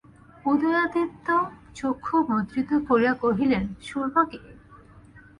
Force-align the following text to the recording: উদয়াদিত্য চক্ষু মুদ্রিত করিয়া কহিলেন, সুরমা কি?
উদয়াদিত্য 0.45 1.27
চক্ষু 1.75 2.15
মুদ্রিত 2.29 2.71
করিয়া 2.87 3.13
কহিলেন, 3.23 3.63
সুরমা 3.81 4.23
কি? 4.31 4.39